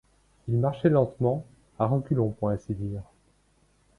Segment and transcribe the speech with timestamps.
[0.47, 1.45] Ils marchaient lentement,
[1.77, 3.03] à reculons pour ainsi dire.